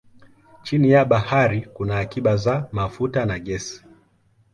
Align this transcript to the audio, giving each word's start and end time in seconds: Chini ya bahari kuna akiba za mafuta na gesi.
Chini 0.63 0.89
ya 0.91 1.05
bahari 1.05 1.61
kuna 1.61 1.99
akiba 1.99 2.35
za 2.37 2.69
mafuta 2.71 3.25
na 3.25 3.39
gesi. 3.39 3.83